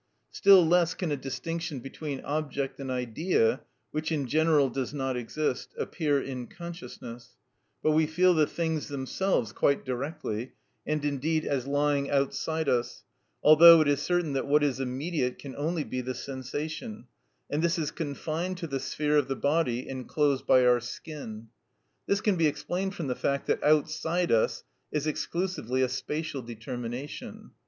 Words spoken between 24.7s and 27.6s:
is exclusively a spatial determination.